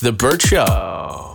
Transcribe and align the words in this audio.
The 0.00 0.12
Bert 0.12 0.40
Show. 0.42 1.34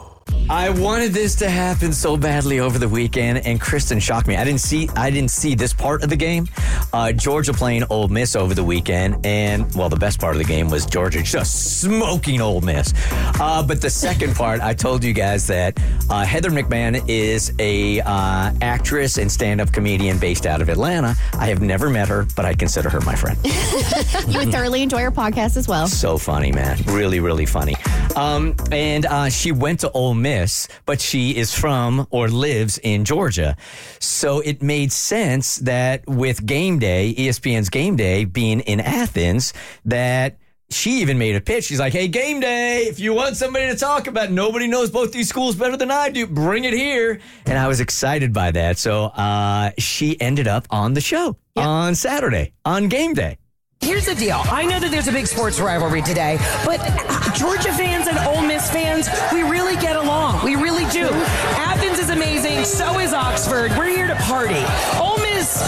I 0.50 0.70
wanted 0.70 1.14
this 1.14 1.36
to 1.38 1.50
happen 1.50 1.94
so 1.94 2.18
badly 2.18 2.60
over 2.60 2.78
the 2.78 2.88
weekend, 2.88 3.46
and 3.46 3.62
Kristin 3.62 4.02
shocked 4.02 4.28
me. 4.28 4.36
I 4.36 4.44
didn't 4.44 4.60
see 4.60 4.90
I 4.96 5.10
didn't 5.10 5.32
see 5.32 5.56
this 5.56 5.74
part 5.74 6.04
of 6.04 6.10
the 6.10 6.18
game. 6.18 6.48
Uh, 6.92 7.14
Georgia 7.14 7.54
playing 7.54 7.84
Ole 7.90 8.10
Miss 8.10 8.36
over 8.36 8.54
the 8.54 8.64
weekend, 8.64 9.26
and 9.26 9.74
well, 9.74 9.88
the 9.88 9.96
best 9.96 10.20
part 10.20 10.36
of 10.36 10.40
the 10.40 10.48
game 10.48 10.70
was 10.70 10.86
Georgia 10.86 11.24
just 11.24 11.80
smoking 11.82 12.42
Ole 12.42 12.60
Miss. 12.62 12.94
Uh, 13.40 13.64
but 13.64 13.82
the 13.82 13.90
second 13.90 14.36
part, 14.38 14.60
I 14.60 14.74
told 14.74 15.04
you 15.04 15.14
guys 15.14 15.48
that 15.48 15.80
uh, 16.10 16.26
Heather 16.26 16.50
McMahan 16.50 17.04
is 17.08 17.54
a 17.60 18.02
uh, 18.02 18.52
actress 18.62 19.18
and 19.18 19.32
stand 19.32 19.62
up 19.62 19.72
comedian 19.72 20.20
based 20.20 20.46
out 20.46 20.62
of 20.62 20.68
Atlanta. 20.70 21.16
I 21.34 21.48
have 21.48 21.62
never 21.62 21.90
met 21.90 22.10
her, 22.10 22.28
but 22.36 22.44
I 22.46 22.54
consider 22.54 22.90
her 22.90 23.02
my 23.02 23.16
friend. 23.16 23.38
You 24.28 24.40
would 24.40 24.52
thoroughly 24.52 24.82
enjoy 24.82 25.02
her 25.02 25.12
podcast 25.12 25.58
as 25.58 25.68
well. 25.68 25.88
So 25.88 26.18
funny, 26.18 26.52
man. 26.52 26.78
Really, 26.88 27.20
really 27.20 27.46
funny. 27.46 27.76
Um, 28.16 28.56
and 28.72 29.06
uh, 29.06 29.30
she 29.30 29.52
went 29.52 29.80
to 29.82 29.92
Ole 29.92 30.14
Miss, 30.14 30.68
but 30.86 31.02
she 31.02 31.36
is 31.36 31.54
from 31.54 32.08
or 32.12 32.28
lives 32.28 32.78
in 32.78 33.06
Georgia. 33.06 33.58
So 34.00 34.40
it 34.40 34.62
made 34.62 34.92
sense 34.92 35.58
that 35.58 36.08
with 36.08 36.46
game 36.46 36.80
day, 36.80 37.14
ESPN's 37.18 37.70
game 37.70 37.96
day 37.96 38.26
being 38.26 38.60
in 38.62 38.80
Athens, 38.80 39.54
that 39.86 40.38
she 40.70 41.02
even 41.02 41.18
made 41.18 41.36
a 41.36 41.42
pitch. 41.42 41.66
She's 41.66 41.80
like, 41.80 41.94
hey, 41.94 42.08
game 42.08 42.40
day, 42.40 42.84
if 42.84 43.00
you 43.00 43.14
want 43.14 43.38
somebody 43.38 43.68
to 43.68 43.76
talk 43.76 44.08
about, 44.08 44.32
nobody 44.32 44.68
knows 44.68 44.90
both 44.92 45.12
these 45.12 45.30
schools 45.30 45.56
better 45.56 45.78
than 45.78 45.92
I 45.92 46.10
do, 46.10 46.28
bring 46.28 46.66
it 46.66 46.74
here. 46.74 47.20
And 47.46 47.58
I 47.58 47.68
was 47.68 47.80
excited 47.80 48.34
by 48.34 48.52
that. 48.52 48.78
So 48.78 49.06
uh, 49.06 49.72
she 49.78 50.20
ended 50.20 50.48
up 50.48 50.68
on 50.70 50.94
the 50.94 51.02
show 51.02 51.38
on 51.56 51.96
Saturday, 51.96 52.54
on 52.66 52.90
game 52.90 53.14
day. 53.14 53.38
Here's 53.84 54.06
the 54.06 54.16
deal. 54.16 54.42
I 54.46 54.66
know 54.66 54.80
that 54.80 54.92
there's 54.92 55.08
a 55.08 55.12
big 55.12 55.28
sports 55.28 55.60
rivalry 55.60 56.02
today, 56.02 56.38
but 56.66 56.80
Georgia 57.36 57.72
fans 57.74 58.08
and 58.08 58.18
Ole 58.20 58.42
Miss 58.42 58.70
fans, 58.72 59.10
we 59.34 59.44
really 59.44 59.76
get 59.76 59.96
along. 59.96 60.44
We 60.46 60.56
really 60.56 60.86
do. 60.92 61.08
Athens 61.60 62.00
is 62.00 62.10
amazing. 62.10 62.64
So 62.66 63.00
is 63.00 63.14
Oxford. 63.14 63.72
We're 63.78 63.90
here 63.90 64.08
to 64.08 64.16
party. 64.16 64.64
Ole 65.00 65.18
Miss 65.20 65.62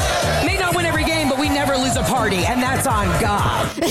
may 0.46 0.58
not 0.58 0.76
win 0.76 0.86
every 0.86 1.04
game, 1.04 1.28
but 1.30 1.38
we 1.40 1.50
never 1.50 1.76
lose 1.76 1.98
a 1.98 2.04
party, 2.04 2.38
and 2.46 2.62
that's 2.64 2.88
on 2.88 3.06
God. 3.22 3.72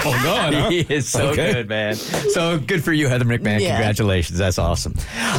Oh, 0.00 0.20
God. 0.24 0.54
Huh? 0.54 0.70
He 0.70 0.80
is 0.80 1.08
so 1.08 1.28
Okay. 1.30 1.52
good, 1.52 1.68
man. 1.68 1.94
So 1.94 2.58
good 2.58 2.82
for 2.84 2.92
you, 2.92 3.08
Heather 3.08 3.24
McMahan. 3.24 3.60
Yeah. 3.60 3.76
Congratulations. 3.76 4.38
That's 4.38 4.58
awesome. 4.58 4.94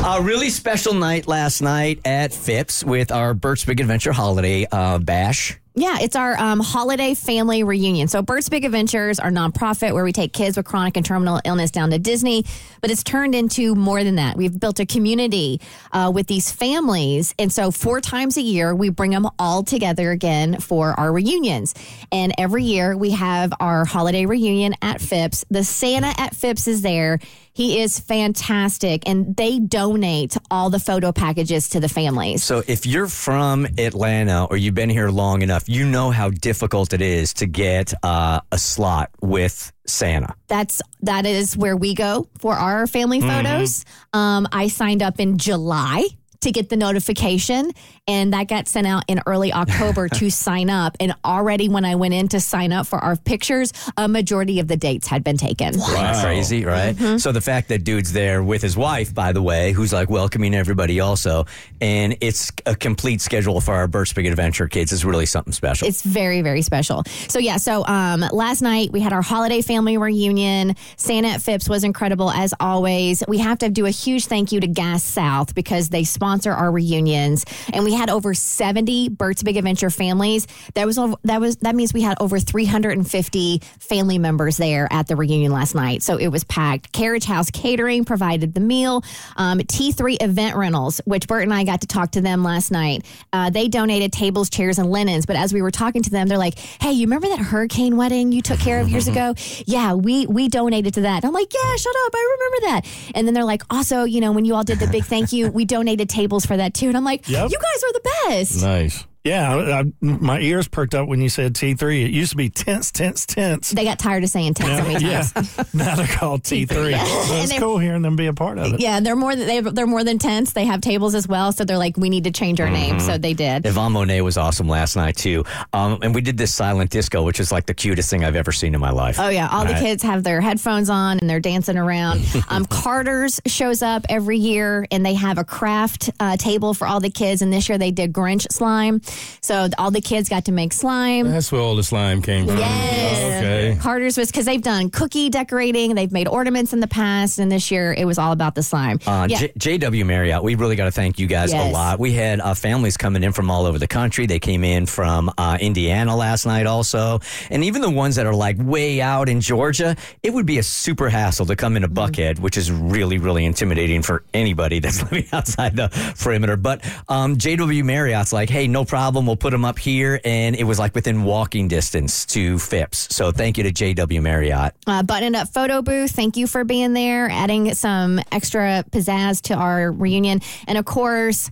A 0.05 0.19
really 0.21 0.49
special 0.49 0.93
night 0.93 1.27
last 1.27 1.61
night 1.61 1.99
at 2.05 2.33
Phipps 2.33 2.83
with 2.83 3.11
our 3.11 3.33
Bert's 3.33 3.65
Big 3.65 3.79
Adventure 3.79 4.11
Holiday 4.11 4.67
uh, 4.71 4.99
Bash. 4.99 5.57
Yeah, 5.75 5.99
it's 6.01 6.15
our 6.15 6.37
um, 6.37 6.59
holiday 6.59 7.13
family 7.13 7.63
reunion. 7.63 8.07
So, 8.07 8.23
Bert's 8.23 8.49
Big 8.49 8.65
Adventures, 8.65 9.19
our 9.19 9.29
nonprofit 9.29 9.93
where 9.93 10.03
we 10.03 10.11
take 10.11 10.33
kids 10.33 10.57
with 10.57 10.65
chronic 10.65 10.97
and 10.97 11.05
terminal 11.05 11.39
illness 11.45 11.69
down 11.69 11.91
to 11.91 11.99
Disney, 11.99 12.43
but 12.81 12.89
it's 12.89 13.03
turned 13.03 13.35
into 13.35 13.75
more 13.75 14.03
than 14.03 14.15
that. 14.15 14.35
We've 14.35 14.59
built 14.59 14.79
a 14.79 14.85
community 14.85 15.61
uh, 15.91 16.11
with 16.13 16.25
these 16.25 16.51
families. 16.51 17.35
And 17.37 17.53
so, 17.53 17.69
four 17.69 18.01
times 18.01 18.35
a 18.37 18.41
year, 18.41 18.73
we 18.73 18.89
bring 18.89 19.11
them 19.11 19.27
all 19.37 19.61
together 19.61 20.09
again 20.09 20.59
for 20.59 20.99
our 20.99 21.13
reunions. 21.13 21.75
And 22.11 22.33
every 22.39 22.63
year, 22.63 22.97
we 22.97 23.11
have 23.11 23.53
our 23.59 23.85
holiday 23.85 24.25
reunion 24.25 24.73
at 24.81 24.99
Phipps. 24.99 25.45
The 25.51 25.63
Santa 25.63 26.11
at 26.17 26.35
Phipps 26.35 26.67
is 26.67 26.81
there. 26.81 27.19
He 27.59 27.81
is 27.81 27.99
fantastic, 27.99 29.03
and 29.05 29.35
they 29.35 29.59
donate 29.59 30.37
all 30.49 30.69
the 30.69 30.79
photo 30.79 31.11
packages 31.11 31.67
to 31.71 31.81
the 31.81 31.89
families. 31.89 32.41
So 32.41 32.63
if 32.67 32.85
you're 32.85 33.07
from 33.09 33.67
Atlanta 33.77 34.45
or 34.45 34.55
you've 34.55 34.75
been 34.75 34.89
here 34.89 35.09
long 35.09 35.41
enough, 35.41 35.67
you 35.67 35.85
know 35.85 36.09
how 36.09 36.29
difficult 36.29 36.93
it 36.93 37.01
is 37.01 37.33
to 37.33 37.45
get 37.47 37.93
uh, 38.01 38.39
a 38.53 38.57
slot 38.57 39.09
with 39.21 39.73
Santa. 39.85 40.33
that's 40.47 40.81
that 41.01 41.25
is 41.25 41.57
where 41.57 41.75
we 41.75 41.93
go 41.95 42.29
for 42.39 42.53
our 42.53 42.87
family 42.87 43.19
Mm-hmm. 43.19 43.29
photos. 43.45 43.83
Um, 44.13 44.47
I 44.53 44.69
signed 44.69 45.03
up 45.03 45.19
in 45.19 45.37
July 45.37 46.05
to 46.41 46.51
get 46.51 46.69
the 46.69 46.77
notification, 46.77 47.71
and 48.07 48.33
that 48.33 48.47
got 48.47 48.67
sent 48.67 48.87
out 48.87 49.03
in 49.07 49.21
early 49.25 49.51
October 49.59 50.07
to 50.09 50.29
sign 50.29 50.69
up. 50.69 50.95
And 50.99 51.13
already 51.25 51.69
when 51.69 51.85
I 51.85 51.95
went 51.95 52.13
in 52.13 52.27
to 52.29 52.39
sign 52.39 52.71
up 52.71 52.87
for 52.87 52.99
our 52.99 53.15
pictures, 53.15 53.73
a 53.97 54.07
majority 54.07 54.59
of 54.59 54.67
the 54.67 54.77
dates 54.77 55.07
had 55.07 55.23
been 55.23 55.37
taken. 55.37 55.77
Wow. 55.77 56.21
Crazy, 56.23 56.65
right? 56.65 56.95
Mm-hmm. 56.95 57.17
So 57.17 57.31
the 57.31 57.41
fact 57.41 57.69
that 57.69 57.83
dude's 57.83 58.13
there 58.13 58.43
with 58.43 58.61
his 58.61 58.77
wife, 58.77 59.13
by 59.13 59.31
the 59.31 59.41
way, 59.41 59.71
who's 59.71 59.93
like 59.93 60.09
welcoming 60.09 60.53
everybody 60.53 60.99
also, 60.99 61.45
and 61.81 62.17
it's 62.21 62.51
a 62.65 62.75
complete 62.75 63.21
schedule 63.21 63.61
for 63.61 63.73
our 63.73 63.87
Bert's 63.87 64.13
Big 64.13 64.25
Adventure 64.25 64.67
kids 64.67 64.91
is 64.91 65.05
really 65.05 65.25
something 65.25 65.53
special. 65.53 65.87
It's 65.87 66.03
very, 66.03 66.41
very 66.41 66.61
special. 66.61 67.03
So 67.27 67.39
yeah, 67.39 67.57
so 67.57 67.85
um, 67.85 68.21
last 68.31 68.61
night 68.61 68.91
we 68.91 68.99
had 68.99 69.13
our 69.13 69.21
holiday 69.21 69.61
family 69.61 69.97
reunion. 69.97 70.75
Santa 70.95 71.29
at 71.29 71.41
Phipps 71.41 71.69
was 71.69 71.83
incredible 71.83 72.31
as 72.31 72.53
always. 72.59 73.23
We 73.27 73.39
have 73.39 73.59
to 73.59 73.69
do 73.69 73.85
a 73.85 73.89
huge 73.89 74.25
thank 74.25 74.51
you 74.51 74.59
to 74.59 74.67
Gas 74.67 75.03
South 75.03 75.55
because 75.55 75.89
they 75.89 76.03
sponsor 76.29 76.51
our 76.51 76.71
reunions, 76.71 77.43
and 77.73 77.83
we 77.83 77.91
had 77.91 78.07
over 78.07 78.35
seventy 78.35 79.09
Bert's 79.09 79.41
Big 79.41 79.57
Adventure 79.57 79.89
families. 79.89 80.45
That 80.75 80.85
was 80.85 80.99
that 81.23 81.41
was 81.41 81.55
that 81.57 81.73
means 81.73 81.91
we 81.91 82.03
had 82.03 82.21
over 82.21 82.37
three 82.39 82.65
hundred 82.65 82.91
and 82.99 83.09
fifty 83.09 83.63
family 83.79 84.19
members 84.19 84.57
there 84.57 84.87
at 84.91 85.07
the 85.07 85.15
reunion 85.15 85.51
last 85.51 85.73
night. 85.73 86.03
So 86.03 86.17
it 86.17 86.27
was 86.27 86.43
packed. 86.43 86.91
Carriage 86.91 87.25
House 87.25 87.49
Catering 87.49 88.05
provided 88.05 88.53
the 88.53 88.59
meal. 88.59 89.03
Um, 89.37 89.57
T3 89.57 90.21
Event 90.21 90.55
Rentals, 90.55 91.01
which 91.05 91.27
Bert 91.27 91.41
and 91.41 91.53
I 91.53 91.63
got 91.63 91.81
to 91.81 91.87
talk 91.87 92.11
to 92.11 92.21
them 92.21 92.43
last 92.43 92.69
night. 92.69 93.03
Uh, 93.33 93.49
they 93.49 93.67
donated 93.67 94.13
tables, 94.13 94.51
chairs, 94.51 94.77
and 94.77 94.91
linens. 94.91 95.25
But 95.25 95.35
as 95.35 95.51
we 95.51 95.63
were 95.63 95.71
talking 95.71 96.03
to 96.03 96.11
them, 96.11 96.27
they're 96.27 96.37
like, 96.37 96.59
"Hey, 96.59 96.91
you 96.91 97.07
remember 97.07 97.27
that 97.29 97.39
hurricane 97.39 97.97
wedding 97.97 98.31
you 98.31 98.43
took 98.43 98.59
care 98.59 98.79
of 98.79 98.87
years 98.87 99.07
ago? 99.13 99.33
Yeah, 99.65 99.95
we 99.95 100.27
we 100.27 100.47
donated 100.47 100.93
to 100.93 101.01
that." 101.01 101.23
And 101.23 101.25
I'm 101.25 101.33
like, 101.33 101.51
"Yeah, 101.51 101.75
shut 101.75 101.95
up, 102.05 102.13
I 102.13 102.37
remember 102.37 102.67
that." 102.67 103.11
And 103.15 103.25
then 103.25 103.33
they're 103.33 103.43
like, 103.43 103.63
"Also, 103.71 104.03
you 104.03 104.21
know, 104.21 104.31
when 104.31 104.45
you 104.45 104.53
all 104.53 104.63
did 104.63 104.77
the 104.77 104.85
big 104.87 105.05
thank 105.05 105.31
you, 105.31 105.49
we 105.49 105.65
donated 105.65 106.07
tables 106.19 106.45
for 106.45 106.57
that 106.57 106.73
too." 106.73 106.87
And 106.87 106.97
I'm 106.97 107.03
like, 107.05 107.27
Yep. 107.27 107.49
"You 107.51 107.57
guys 107.57 107.81
are 107.83 107.93
the 107.93 108.05
best." 108.27 108.61
Nice. 108.61 109.05
Yeah, 109.25 109.53
I, 109.53 109.79
I, 109.81 109.83
my 110.01 110.39
ears 110.39 110.69
perked 110.69 110.95
up 110.95 111.09
when 111.09 111.19
you 111.19 111.27
said 111.27 111.53
T3. 111.53 112.05
It 112.05 112.11
used 112.11 112.31
to 112.31 112.37
be 112.37 112.49
tense, 112.49 112.89
tense, 112.89 113.25
tense. 113.25 113.69
They 113.71 113.83
got 113.83 113.99
tired 113.99 114.23
of 114.23 114.29
saying 114.29 114.53
tense 114.53 114.79
so 114.81 114.87
many 114.91 115.05
Yeah, 115.05 115.23
now 115.73 115.95
they're 115.95 116.07
called 116.07 116.43
T3. 116.43 116.91
Yeah. 116.91 117.03
So 117.03 117.33
And 117.33 117.43
it's 117.43 117.51
they- 117.51 117.59
cool 117.59 117.77
hearing 117.79 118.01
them 118.01 118.15
be 118.15 118.27
a 118.27 118.33
part 118.33 118.57
of 118.57 118.73
it. 118.75 118.79
Yeah, 118.79 119.01
they're 119.01 119.17
more 119.17 119.35
than 119.35 119.45
they 119.45 119.59
they're 119.59 119.85
more 119.87 120.05
than 120.05 120.19
tents. 120.19 120.53
They 120.53 120.63
have 120.65 120.79
tables 120.79 121.15
as 121.15 121.27
well, 121.27 121.51
so 121.51 121.65
they're 121.65 121.77
like, 121.77 121.97
we 121.97 122.09
need 122.09 122.23
to 122.23 122.31
change 122.31 122.61
our 122.61 122.69
name. 122.69 123.01
So 123.01 123.17
they 123.17 123.33
did. 123.33 123.65
Yvonne 123.65 123.91
Monet 123.91 124.21
was 124.21 124.37
awesome 124.37 124.69
last 124.69 124.95
night 124.95 125.17
too, 125.17 125.43
um, 125.73 125.99
and 126.01 126.15
we 126.15 126.21
did 126.21 126.37
this 126.37 126.53
silent 126.53 126.89
disco, 126.89 127.21
which 127.23 127.41
is 127.41 127.51
like 127.51 127.65
the 127.65 127.73
cutest 127.73 128.09
thing 128.09 128.23
I've 128.23 128.37
ever 128.37 128.53
seen 128.53 128.73
in 128.73 128.79
my 128.79 128.91
life. 128.91 129.19
Oh 129.19 129.27
yeah, 129.29 129.49
all 129.51 129.65
the 129.65 129.73
Right. 129.73 129.81
kids 129.83 130.01
have 130.03 130.23
their 130.23 130.39
headphones 130.39 130.89
on 130.89 131.19
and 131.19 131.29
they're 131.29 131.41
dancing 131.41 131.77
around. 131.77 132.21
um, 132.49 132.65
Carter's 132.65 133.41
shows 133.45 133.81
up 133.81 134.05
every 134.07 134.37
year 134.37 134.87
and 134.91 135.05
they 135.05 135.13
have 135.15 135.37
a 135.37 135.43
craft 135.43 136.09
uh, 136.21 136.37
table 136.37 136.73
for 136.73 136.87
all 136.87 137.01
the 137.01 137.09
kids. 137.09 137.41
And 137.41 137.51
this 137.51 137.67
year 137.67 137.77
they 137.77 137.91
did 137.91 138.13
Grinch 138.13 138.49
slime, 138.51 139.01
so 139.41 139.69
all 139.77 139.91
the 139.91 140.01
kids 140.01 140.29
got 140.29 140.45
to 140.45 140.51
make 140.51 140.73
slime. 140.73 141.29
That's 141.29 141.51
where 141.51 141.61
all 141.61 141.75
the 141.75 141.83
slime 141.83 142.21
came 142.21 142.47
from. 142.47 142.57
Yes. 142.57 143.43
Okay. 143.43 143.77
Carter's 143.81 144.17
was 144.17 144.29
because 144.31 144.45
they've 144.45 144.61
done 144.61 144.89
cookie 144.89 145.29
decorating, 145.29 145.95
they've 145.95 146.11
made 146.11 146.27
ornaments 146.27 146.73
in 146.73 146.79
the 146.79 146.87
past, 146.87 147.39
and 147.39 147.51
this 147.51 147.71
year 147.71 147.93
it 147.93 148.05
was 148.05 148.17
all 148.17 148.31
about 148.31 148.55
the 148.55 148.63
slime. 148.63 148.99
Uh, 149.05 149.27
yeah. 149.29 149.47
J- 149.55 149.79
JW 149.79 150.05
Marriott, 150.05 150.43
we 150.43 150.55
really 150.55 150.75
got 150.75 150.85
to 150.85 150.91
thank 150.91 151.19
you 151.19 151.27
guys 151.27 151.53
a 151.53 151.71
lot. 151.71 151.99
We 151.99 152.13
had 152.13 152.39
uh, 152.41 152.53
families 152.53 152.97
coming 152.97 153.23
in 153.23 153.31
from 153.33 153.49
all 153.51 153.65
over 153.65 153.77
the 153.79 153.87
country. 153.87 154.25
They 154.25 154.39
came 154.39 154.63
in 154.63 154.85
from 154.85 155.31
uh, 155.37 155.57
Indiana 155.59 156.15
last 156.15 156.45
night 156.45 156.65
also. 156.65 157.19
And 157.49 157.63
even 157.63 157.81
the 157.81 157.89
ones 157.89 158.15
that 158.15 158.25
are 158.25 158.35
like 158.35 158.57
way 158.59 159.01
out 159.01 159.29
in 159.29 159.41
Georgia, 159.41 159.95
it 160.23 160.33
would 160.33 160.45
be 160.45 160.57
a 160.59 160.63
super 160.63 161.09
hassle 161.09 161.45
to 161.47 161.55
come 161.55 161.75
into 161.75 161.89
Mm-hmm. 161.89 161.97
Buckhead, 161.99 162.39
which 162.39 162.55
is 162.55 162.71
really, 162.71 163.17
really 163.17 163.45
intimidating 163.45 164.03
for 164.03 164.23
anybody 164.33 164.77
that's 164.79 165.01
living 165.11 165.25
outside 165.33 165.75
the 165.75 165.89
perimeter. 166.19 166.55
But 166.55 166.83
um, 167.09 167.35
JW 167.37 167.83
Marriott's 167.83 168.31
like, 168.31 168.49
hey, 168.49 168.67
no 168.67 168.85
problem. 168.85 168.98
We'll 169.25 169.35
put 169.37 169.51
them 169.51 169.65
up 169.65 169.79
here. 169.79 170.19
And 170.25 170.55
it 170.55 170.65
was 170.65 170.77
like 170.79 170.93
within 170.93 171.23
walking 171.23 171.67
distance 171.67 172.25
to 172.27 172.59
Phipps. 172.59 173.13
So 173.15 173.31
thank 173.31 173.57
you 173.57 173.63
to 173.63 173.71
JW 173.71 174.21
Marriott. 174.21 174.73
uh, 174.87 175.03
button 175.03 175.35
up 175.35 175.47
photo 175.49 175.81
booth. 175.81 176.11
Thank 176.11 176.35
you 176.37 176.47
for 176.47 176.63
being 176.63 176.93
there, 176.93 177.29
adding 177.29 177.73
some 177.73 178.19
extra 178.31 178.83
pizzazz 178.91 179.41
to 179.43 179.53
our 179.55 179.91
reunion, 179.91 180.41
and 180.67 180.77
of 180.77 180.85
course. 180.85 181.49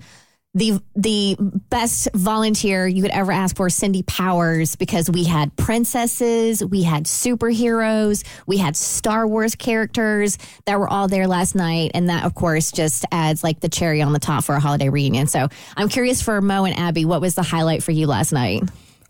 The 0.57 0.81
the 0.95 1.37
best 1.69 2.09
volunteer 2.15 2.87
you 2.87 3.03
could 3.03 3.11
ever 3.11 3.31
ask 3.31 3.55
for, 3.55 3.69
Cindy 3.69 4.01
Powers, 4.01 4.75
because 4.75 5.07
we 5.07 5.23
had 5.23 5.55
princesses, 5.55 6.65
we 6.65 6.81
had 6.81 7.03
superheroes, 7.03 8.25
we 8.47 8.57
had 8.57 8.75
Star 8.75 9.27
Wars 9.27 9.53
characters 9.53 10.39
that 10.65 10.79
were 10.79 10.89
all 10.89 11.07
there 11.07 11.27
last 11.27 11.53
night, 11.53 11.91
and 11.93 12.09
that 12.09 12.25
of 12.25 12.33
course 12.33 12.71
just 12.71 13.05
adds 13.11 13.43
like 13.43 13.59
the 13.59 13.69
cherry 13.69 14.01
on 14.01 14.13
the 14.13 14.19
top 14.19 14.43
for 14.43 14.55
a 14.55 14.59
holiday 14.59 14.89
reunion. 14.89 15.27
So 15.27 15.47
I'm 15.75 15.89
curious 15.89 16.23
for 16.23 16.41
Mo 16.41 16.65
and 16.65 16.75
Abby, 16.75 17.05
what 17.05 17.21
was 17.21 17.35
the 17.35 17.43
highlight 17.43 17.83
for 17.83 17.91
you 17.91 18.07
last 18.07 18.31
night? 18.31 18.63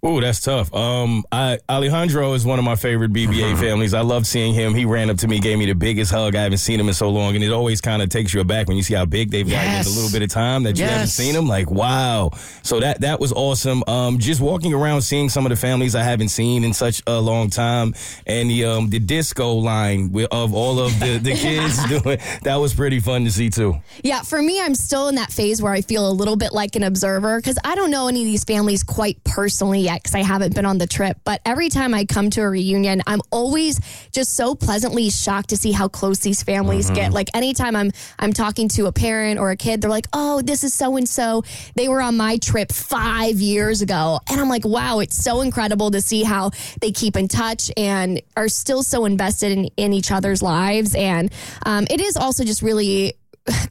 Ooh, 0.07 0.21
that's 0.21 0.39
tough. 0.39 0.73
Um, 0.73 1.25
I, 1.33 1.59
Alejandro 1.67 2.31
is 2.31 2.45
one 2.45 2.59
of 2.59 2.65
my 2.65 2.77
favorite 2.77 3.11
BBA 3.11 3.59
families. 3.59 3.93
I 3.93 4.01
love 4.01 4.25
seeing 4.25 4.53
him. 4.53 4.73
He 4.73 4.85
ran 4.85 5.09
up 5.09 5.17
to 5.17 5.27
me, 5.27 5.41
gave 5.41 5.57
me 5.57 5.65
the 5.65 5.75
biggest 5.75 6.11
hug. 6.11 6.33
I 6.33 6.43
haven't 6.43 6.59
seen 6.59 6.79
him 6.79 6.87
in 6.87 6.93
so 6.93 7.09
long, 7.09 7.35
and 7.35 7.43
it 7.43 7.51
always 7.51 7.81
kind 7.81 8.01
of 8.01 8.07
takes 8.07 8.33
you 8.33 8.39
aback 8.39 8.69
when 8.69 8.77
you 8.77 8.83
see 8.83 8.93
how 8.93 9.05
big 9.05 9.31
they've 9.31 9.49
gotten 9.49 9.81
in 9.81 9.85
a 9.85 9.89
little 9.89 10.09
bit 10.09 10.21
of 10.21 10.29
time 10.29 10.63
that 10.63 10.77
you 10.77 10.85
haven't 10.85 11.07
seen 11.07 11.33
them. 11.33 11.47
Like, 11.47 11.69
wow. 11.69 12.31
So 12.63 12.79
that 12.79 13.01
that 13.01 13.19
was 13.19 13.33
awesome. 13.33 13.83
Um, 13.85 14.17
just 14.17 14.39
walking 14.39 14.73
around, 14.73 15.01
seeing 15.01 15.27
some 15.27 15.45
of 15.45 15.49
the 15.49 15.57
families 15.57 15.93
I 15.93 16.03
haven't 16.03 16.29
seen 16.29 16.63
in 16.63 16.73
such 16.73 17.03
a 17.05 17.19
long 17.19 17.49
time, 17.49 17.93
and 18.25 18.49
the 18.49 18.63
um 18.63 18.89
the 18.89 18.99
disco 18.99 19.55
line 19.55 20.15
of 20.31 20.53
all 20.53 20.79
of 20.79 20.97
the 21.01 21.17
the 21.17 21.33
kids 21.33 21.85
doing 21.89 22.19
that 22.43 22.55
was 22.55 22.73
pretty 22.73 23.01
fun 23.01 23.25
to 23.25 23.31
see 23.31 23.49
too. 23.49 23.75
Yeah, 24.03 24.21
for 24.21 24.41
me, 24.41 24.61
I'm 24.61 24.75
still 24.75 25.09
in 25.09 25.15
that 25.15 25.33
phase 25.33 25.61
where 25.61 25.73
I 25.73 25.81
feel 25.81 26.09
a 26.09 26.13
little 26.13 26.37
bit 26.37 26.53
like 26.53 26.77
an 26.77 26.83
observer 26.83 27.39
because 27.39 27.59
I 27.65 27.75
don't 27.75 27.91
know 27.91 28.07
any 28.07 28.21
of 28.21 28.25
these 28.25 28.45
families 28.45 28.83
quite 28.83 29.21
personally 29.25 29.81
yet 29.81 29.96
because 30.03 30.15
I 30.15 30.23
haven't 30.23 30.55
been 30.55 30.65
on 30.65 30.77
the 30.77 30.87
trip. 30.87 31.17
But 31.23 31.41
every 31.45 31.69
time 31.69 31.93
I 31.93 32.05
come 32.05 32.29
to 32.31 32.41
a 32.41 32.49
reunion, 32.49 33.01
I'm 33.07 33.21
always 33.31 33.79
just 34.11 34.35
so 34.35 34.55
pleasantly 34.55 35.09
shocked 35.09 35.49
to 35.49 35.57
see 35.57 35.71
how 35.71 35.87
close 35.87 36.19
these 36.19 36.43
families 36.43 36.89
get. 36.89 37.13
Like 37.13 37.29
anytime 37.33 37.75
I'm 37.75 37.91
I'm 38.19 38.33
talking 38.33 38.67
to 38.69 38.85
a 38.87 38.91
parent 38.91 39.39
or 39.39 39.51
a 39.51 39.57
kid, 39.57 39.81
they're 39.81 39.89
like, 39.89 40.07
"Oh, 40.13 40.41
this 40.41 40.63
is 40.63 40.73
so 40.73 40.97
and 40.97 41.07
so. 41.07 41.43
They 41.75 41.87
were 41.87 42.01
on 42.01 42.17
my 42.17 42.37
trip 42.37 42.71
five 42.71 43.39
years 43.39 43.81
ago," 43.81 44.19
and 44.29 44.39
I'm 44.39 44.49
like, 44.49 44.65
"Wow, 44.65 44.99
it's 44.99 45.21
so 45.21 45.41
incredible 45.41 45.91
to 45.91 46.01
see 46.01 46.23
how 46.23 46.51
they 46.81 46.91
keep 46.91 47.15
in 47.15 47.27
touch 47.27 47.71
and 47.77 48.21
are 48.35 48.49
still 48.49 48.83
so 48.83 49.05
invested 49.05 49.51
in 49.51 49.65
in 49.77 49.93
each 49.93 50.11
other's 50.11 50.41
lives." 50.41 50.95
And 50.95 51.31
um, 51.65 51.87
it 51.89 52.01
is 52.01 52.17
also 52.17 52.43
just 52.43 52.61
really 52.61 53.13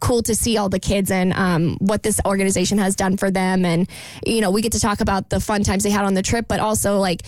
cool 0.01 0.23
to 0.23 0.35
see 0.35 0.57
all 0.57 0.69
the 0.69 0.79
kids 0.79 1.11
and 1.11 1.33
um, 1.33 1.77
what 1.81 2.03
this 2.03 2.21
organization 2.25 2.79
has 2.79 2.97
done 2.97 3.17
for 3.17 3.31
them. 3.31 3.65
And, 3.65 3.89
you 4.25 4.41
know, 4.41 4.51
we 4.51 4.63
get 4.63 4.73
to 4.73 4.81
talk 4.81 5.01
about 5.01 5.31
the 5.31 5.41
fun 5.41 5.63
times 5.63 5.83
they 5.83 5.91
had 5.91 6.05
on 6.05 6.15
the 6.15 6.23
trip, 6.23 6.47
but 6.49 6.61
also 6.61 6.99
like, 6.99 7.23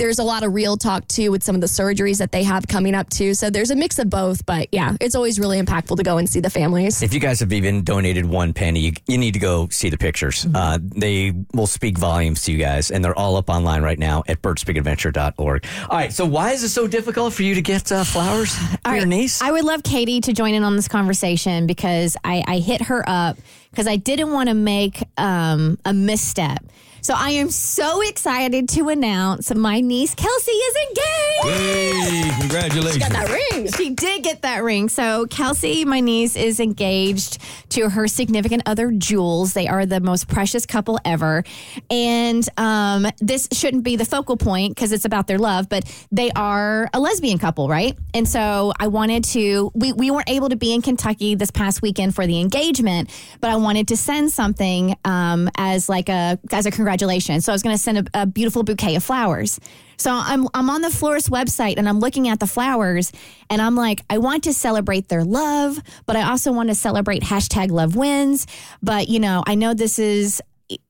there's 0.00 0.18
a 0.18 0.24
lot 0.24 0.42
of 0.42 0.54
real 0.54 0.76
talk 0.76 1.06
too 1.08 1.30
with 1.30 1.42
some 1.42 1.54
of 1.54 1.60
the 1.60 1.66
surgeries 1.66 2.18
that 2.18 2.32
they 2.32 2.42
have 2.42 2.66
coming 2.68 2.94
up 2.94 3.10
too. 3.10 3.34
So 3.34 3.50
there's 3.50 3.70
a 3.70 3.76
mix 3.76 3.98
of 3.98 4.10
both, 4.10 4.44
but 4.46 4.68
yeah, 4.72 4.96
it's 5.00 5.14
always 5.14 5.38
really 5.38 5.60
impactful 5.60 5.96
to 5.96 6.02
go 6.02 6.18
and 6.18 6.28
see 6.28 6.40
the 6.40 6.50
families. 6.50 7.02
If 7.02 7.14
you 7.14 7.20
guys 7.20 7.40
have 7.40 7.52
even 7.52 7.84
donated 7.84 8.26
one 8.26 8.52
penny, 8.52 8.80
you, 8.80 8.92
you 9.06 9.18
need 9.18 9.34
to 9.34 9.40
go 9.40 9.68
see 9.68 9.90
the 9.90 9.98
pictures. 9.98 10.46
Uh, 10.54 10.78
they 10.80 11.32
will 11.54 11.66
speak 11.66 11.98
volumes 11.98 12.42
to 12.42 12.52
you 12.52 12.58
guys, 12.58 12.90
and 12.90 13.04
they're 13.04 13.18
all 13.18 13.36
up 13.36 13.48
online 13.48 13.82
right 13.82 13.98
now 13.98 14.22
at 14.28 14.42
bertsbigadventure.org. 14.42 15.66
All 15.90 15.96
right, 15.96 16.12
so 16.12 16.24
why 16.24 16.52
is 16.52 16.62
it 16.62 16.68
so 16.70 16.86
difficult 16.86 17.32
for 17.32 17.42
you 17.42 17.54
to 17.54 17.62
get 17.62 17.90
uh, 17.92 18.04
flowers 18.04 18.54
for 18.54 18.78
All 18.84 18.92
your 18.92 19.02
right, 19.02 19.08
niece? 19.08 19.42
I 19.42 19.50
would 19.50 19.64
love 19.64 19.82
Katie 19.82 20.20
to 20.22 20.32
join 20.32 20.54
in 20.54 20.64
on 20.64 20.76
this 20.76 20.88
conversation 20.88 21.66
because 21.66 22.16
I, 22.24 22.42
I 22.46 22.58
hit 22.58 22.82
her 22.82 23.04
up 23.06 23.36
because 23.70 23.86
I 23.86 23.96
didn't 23.96 24.32
want 24.32 24.48
to 24.48 24.54
make 24.54 25.02
um, 25.18 25.78
a 25.84 25.92
misstep. 25.92 26.64
So 27.06 27.14
I 27.16 27.30
am 27.30 27.50
so 27.50 28.00
excited 28.00 28.68
to 28.70 28.88
announce 28.88 29.54
my 29.54 29.80
niece 29.80 30.12
Kelsey 30.16 30.50
is 30.50 30.76
engaged. 30.88 31.56
Hey, 31.56 32.40
congratulations! 32.40 32.94
She 32.94 32.98
got 32.98 33.12
that 33.12 33.30
ring. 33.30 33.70
She 33.70 33.90
did 33.90 34.24
get 34.24 34.42
that 34.42 34.64
ring. 34.64 34.88
So 34.88 35.26
Kelsey, 35.26 35.84
my 35.84 36.00
niece, 36.00 36.34
is 36.34 36.58
engaged 36.58 37.38
to 37.68 37.90
her 37.90 38.08
significant 38.08 38.64
other, 38.66 38.90
Jules. 38.90 39.52
They 39.52 39.68
are 39.68 39.86
the 39.86 40.00
most 40.00 40.26
precious 40.26 40.66
couple 40.66 40.98
ever. 41.04 41.44
And 41.92 42.44
um, 42.56 43.06
this 43.20 43.48
shouldn't 43.52 43.84
be 43.84 43.94
the 43.94 44.04
focal 44.04 44.36
point 44.36 44.74
because 44.74 44.90
it's 44.90 45.04
about 45.04 45.28
their 45.28 45.38
love, 45.38 45.68
but 45.68 45.84
they 46.10 46.32
are 46.32 46.90
a 46.92 46.98
lesbian 46.98 47.38
couple, 47.38 47.68
right? 47.68 47.96
And 48.14 48.28
so 48.28 48.72
I 48.80 48.88
wanted 48.88 49.22
to, 49.26 49.70
we, 49.76 49.92
we 49.92 50.10
weren't 50.10 50.28
able 50.28 50.48
to 50.48 50.56
be 50.56 50.74
in 50.74 50.82
Kentucky 50.82 51.36
this 51.36 51.52
past 51.52 51.82
weekend 51.82 52.16
for 52.16 52.26
the 52.26 52.40
engagement, 52.40 53.10
but 53.40 53.50
I 53.50 53.56
wanted 53.56 53.86
to 53.88 53.96
send 53.96 54.32
something 54.32 54.96
um, 55.04 55.48
as 55.56 55.88
like 55.88 56.08
a, 56.08 56.40
as 56.50 56.66
a 56.66 56.72
congratulations. 56.72 56.95
So 57.44 57.52
I 57.52 57.54
was 57.54 57.62
going 57.62 57.74
to 57.76 57.82
send 57.82 57.98
a, 57.98 58.22
a 58.22 58.26
beautiful 58.26 58.62
bouquet 58.62 58.96
of 58.96 59.04
flowers. 59.04 59.60
So 59.98 60.10
I'm 60.12 60.46
I'm 60.52 60.68
on 60.68 60.82
the 60.82 60.90
florist 60.90 61.30
website 61.30 61.74
and 61.78 61.88
I'm 61.88 62.00
looking 62.00 62.28
at 62.28 62.38
the 62.38 62.46
flowers 62.46 63.12
and 63.48 63.62
I'm 63.62 63.74
like, 63.74 64.02
I 64.10 64.18
want 64.18 64.44
to 64.44 64.52
celebrate 64.52 65.08
their 65.08 65.24
love, 65.24 65.78
but 66.04 66.16
I 66.16 66.28
also 66.28 66.52
want 66.52 66.68
to 66.68 66.74
celebrate 66.74 67.22
hashtag 67.22 67.70
love 67.70 67.96
wins. 67.96 68.46
But 68.82 69.08
you 69.08 69.20
know, 69.20 69.42
I 69.46 69.54
know 69.54 69.74
this 69.74 69.98
is 69.98 70.42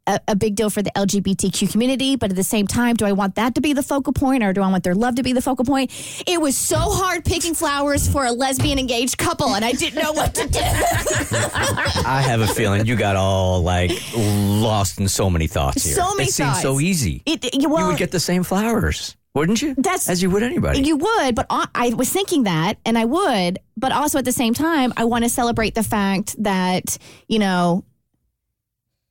a, 0.07 0.21
a 0.29 0.37
big 0.37 0.55
deal 0.55 0.71
for 0.71 0.83
the 0.83 0.91
LGBTQ 0.93 1.71
community, 1.71 2.17
but 2.17 2.31
at 2.31 2.37
the 2.37 2.45
same 2.45 2.67
time, 2.67 2.95
do 2.97 3.05
I 3.05 3.13
want 3.13 3.35
that 3.35 3.55
to 3.57 3.61
be 3.61 3.73
the 3.73 3.83
focal 3.83 4.13
point 4.13 4.43
or 4.43 4.53
do 4.53 4.63
I 4.63 4.69
want 4.69 4.85
their 4.85 4.95
love 4.95 5.17
to 5.17 5.23
be 5.23 5.33
the 5.33 5.43
focal 5.43 5.65
point? 5.65 5.91
It 6.27 6.41
was 6.41 6.57
so 6.57 6.79
hard 6.79 7.25
picking 7.25 7.55
flowers 7.55 8.09
for 8.09 8.25
a 8.25 8.33
lesbian 8.33 8.79
engaged 8.79 9.19
couple 9.19 9.55
and 9.55 9.65
I 9.65 9.73
didn't 9.73 10.03
know 10.03 10.13
what 10.13 10.35
to 10.37 10.49
do. 10.49 10.61
I 10.63 12.23
have 12.27 12.41
a 12.41 12.47
feeling 12.47 12.87
you 12.87 12.97
got 12.97 13.17
all 13.17 13.61
like 13.63 13.91
lost 14.17 14.99
in 15.01 15.09
so 15.09 15.29
many 15.29 15.47
thoughts 15.47 15.85
here. 15.85 15.95
So 15.95 16.15
many 16.15 16.29
it 16.29 16.33
seems 16.33 16.61
so 16.63 16.81
easy. 16.81 17.23
It, 17.27 17.45
it- 17.45 17.61
you 17.61 17.69
would 17.69 17.97
get 17.99 18.11
the 18.13 18.21
same 18.21 18.43
flowers, 18.45 19.17
wouldn't 19.35 19.61
you? 19.63 19.75
That's- 19.75 20.09
as 20.09 20.23
you 20.23 20.31
would 20.31 20.43
anybody. 20.43 20.81
You 20.83 20.97
would, 20.97 21.35
but 21.35 21.47
I 21.51 21.93
was 21.97 22.11
thinking 22.11 22.45
that, 22.45 22.79
and 22.87 22.97
I 22.97 23.05
would, 23.05 23.59
but 23.77 23.93
also 23.93 24.19
at 24.19 24.25
the 24.25 24.33
same 24.33 24.55
time, 24.55 24.93
I 24.97 25.05
want 25.05 25.25
to 25.25 25.31
celebrate 25.31 25.75
the 25.75 25.83
fact 25.83 26.35
that 26.43 26.97
you 27.29 27.39
know 27.39 27.85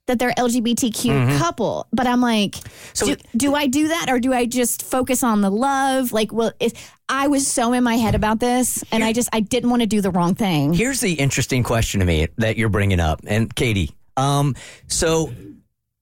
that 0.07 0.19
they're 0.19 0.31
LGBTQ 0.34 1.38
couple. 1.40 1.88
But 1.92 2.07
I'm 2.07 2.22
like, 2.22 2.56
So- 2.94 3.07
do, 3.07 3.16
do 3.36 3.56
I 3.56 3.68
do 3.68 3.88
that, 3.90 4.07
or 4.10 4.19
do 4.19 4.34
I 4.34 4.46
just 4.46 4.84
focus 4.84 5.24
on 5.24 5.42
the 5.42 5.50
love? 5.52 6.12
Like, 6.12 6.31
well, 6.34 6.52
it, 6.60 6.74
I 7.10 7.28
was 7.28 7.48
so 7.48 7.74
in 7.74 7.84
my 7.84 7.96
head 7.96 8.16
about 8.16 8.40
this, 8.40 8.84
and 8.92 9.04
I 9.04 9.13
just 9.13 9.30
I 9.34 9.40
didn't 9.40 9.69
want 9.69 9.81
to 9.81 9.88
do 9.88 10.02
the 10.02 10.12
wrong 10.12 10.36
thing. 10.36 10.74
Here's 10.74 11.00
the 11.02 11.13
interesting 11.13 11.63
question 11.63 12.00
to 12.00 12.06
me 12.06 12.28
that 12.38 12.57
you're 12.57 12.69
bringing 12.69 13.00
up, 13.00 13.22
and 13.28 13.54
Katie. 13.56 13.92
Um, 14.18 14.56
so 14.88 15.31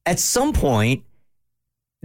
at 0.06 0.20
some 0.20 0.54
point, 0.54 1.04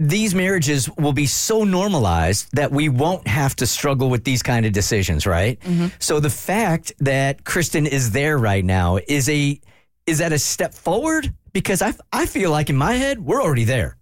these 0.01 0.33
marriages 0.33 0.89
will 0.97 1.11
be 1.11 1.25
so 1.25 1.65
normalized 1.65 2.47
that 2.53 2.71
we 2.71 2.87
won't 2.87 3.27
have 3.27 3.53
to 3.57 3.67
struggle 3.67 4.09
with 4.09 4.23
these 4.23 4.41
kind 4.41 4.65
of 4.65 4.71
decisions, 4.71 5.27
right? 5.27 5.59
So 5.99 6.21
the 6.21 6.29
fact 6.29 6.93
that 6.99 7.43
Kristin 7.43 7.85
is 7.85 8.11
there 8.11 8.37
right 8.37 8.63
now 8.63 8.97
is 9.09 9.27
a 9.27 9.59
is 10.05 10.19
that 10.19 10.31
a 10.33 10.39
step 10.39 10.73
forward? 10.73 11.33
Because 11.53 11.81
I 11.81 11.93
I 12.11 12.25
feel 12.25 12.51
like 12.51 12.69
in 12.69 12.75
my 12.75 12.93
head 12.93 13.19
we're 13.19 13.41
already 13.41 13.65
there. 13.65 13.97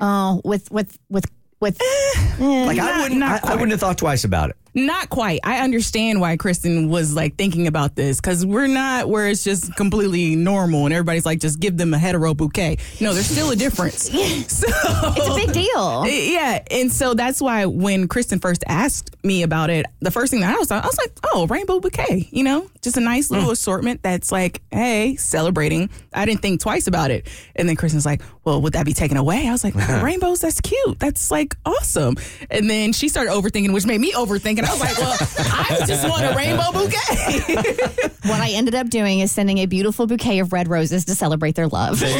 Oh, 0.00 0.40
with 0.44 0.70
with 0.70 0.98
with 1.08 1.24
with. 1.60 1.80
Eh, 1.80 2.36
eh, 2.40 2.66
like 2.66 2.78
I 2.78 3.02
wouldn't 3.02 3.22
I, 3.22 3.40
I 3.42 3.54
wouldn't 3.54 3.72
have 3.72 3.80
thought 3.80 3.98
twice 3.98 4.24
about 4.24 4.50
it. 4.50 4.56
Not 4.76 5.08
quite. 5.08 5.40
I 5.42 5.60
understand 5.60 6.20
why 6.20 6.36
Kristin 6.36 6.90
was 6.90 7.14
like 7.14 7.36
thinking 7.36 7.66
about 7.66 7.96
this 7.96 8.20
because 8.20 8.44
we're 8.44 8.66
not 8.66 9.08
where 9.08 9.26
it's 9.26 9.42
just 9.42 9.74
completely 9.74 10.36
normal 10.36 10.84
and 10.84 10.92
everybody's 10.92 11.24
like, 11.24 11.40
just 11.40 11.60
give 11.60 11.78
them 11.78 11.94
a 11.94 11.98
hetero 11.98 12.34
bouquet. 12.34 12.76
No, 13.00 13.14
there's 13.14 13.24
still 13.24 13.50
a 13.50 13.56
difference. 13.56 14.10
so 14.10 14.18
it's 14.68 15.28
a 15.28 15.34
big 15.34 15.52
deal. 15.54 16.06
yeah, 16.08 16.62
and 16.70 16.92
so 16.92 17.14
that's 17.14 17.40
why 17.40 17.64
when 17.64 18.06
Kristin 18.06 18.38
first 18.38 18.64
asked 18.66 19.16
me 19.24 19.42
about 19.42 19.70
it, 19.70 19.86
the 20.00 20.10
first 20.10 20.30
thing 20.30 20.40
that 20.40 20.54
I 20.54 20.58
was 20.58 20.70
I 20.70 20.84
was 20.84 20.98
like, 20.98 21.18
oh, 21.24 21.46
rainbow 21.46 21.80
bouquet, 21.80 22.28
you 22.30 22.44
know, 22.44 22.70
just 22.82 22.98
a 22.98 23.00
nice 23.00 23.30
little 23.30 23.48
mm. 23.48 23.52
assortment 23.52 24.02
that's 24.02 24.30
like, 24.30 24.60
hey, 24.70 25.16
celebrating. 25.16 25.88
I 26.12 26.26
didn't 26.26 26.42
think 26.42 26.60
twice 26.60 26.86
about 26.86 27.10
it, 27.10 27.28
and 27.54 27.66
then 27.66 27.76
Kristin's 27.76 28.04
like, 28.04 28.20
well, 28.44 28.60
would 28.60 28.74
that 28.74 28.84
be 28.84 28.92
taken 28.92 29.16
away? 29.16 29.48
I 29.48 29.52
was 29.52 29.64
like, 29.64 29.74
rainbows, 30.02 30.40
that's 30.40 30.60
cute, 30.60 30.98
that's 30.98 31.30
like 31.30 31.56
awesome. 31.64 32.16
And 32.50 32.68
then 32.68 32.92
she 32.92 33.08
started 33.08 33.30
overthinking, 33.30 33.72
which 33.72 33.86
made 33.86 34.00
me 34.00 34.12
overthink, 34.12 34.58
and 34.58 34.65
I 34.66 34.70
was 34.72 34.80
like, 34.80 34.98
well, 34.98 35.16
I 35.38 35.84
just 35.86 36.08
want 36.08 36.24
a 36.24 36.34
rainbow 36.36 36.72
bouquet. 36.72 38.06
What 38.26 38.40
I 38.40 38.50
ended 38.50 38.74
up 38.74 38.88
doing 38.88 39.20
is 39.20 39.30
sending 39.30 39.58
a 39.58 39.66
beautiful 39.66 40.08
bouquet 40.08 40.40
of 40.40 40.52
red 40.52 40.66
roses 40.66 41.04
to 41.04 41.14
celebrate 41.14 41.54
their 41.54 41.68
love. 41.68 42.00
There 42.00 42.10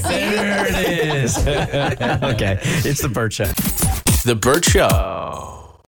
it 0.00 1.16
is. 1.16 1.36
okay, 1.46 2.58
it's 2.62 3.02
the 3.02 3.10
Bert 3.10 3.34
Show. 3.34 3.44
The 4.24 4.34
Bert 4.34 4.64
Show. 4.64 5.57